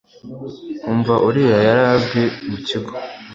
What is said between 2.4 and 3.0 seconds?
mukigo